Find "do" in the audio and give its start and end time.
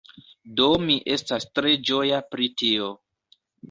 0.61-0.69